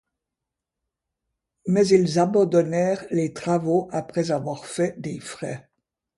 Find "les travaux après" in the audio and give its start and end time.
3.11-4.31